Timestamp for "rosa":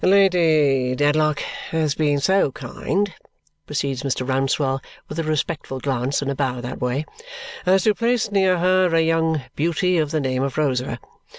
10.57-10.99